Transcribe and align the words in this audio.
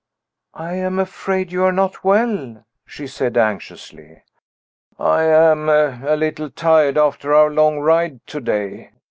"I 0.55 0.73
am 0.77 0.97
afraid 0.97 1.51
you 1.51 1.63
are 1.63 1.71
not 1.71 2.03
well," 2.03 2.65
she 2.87 3.05
said 3.05 3.37
anxiously. 3.37 4.23
"I 4.97 5.21
am 5.21 5.69
a 5.69 6.15
little 6.15 6.49
tired 6.49 6.97
after 6.97 7.35
our 7.35 7.51
long 7.51 7.77
ride 7.77 8.25
to 8.25 8.39
day. 8.41 8.89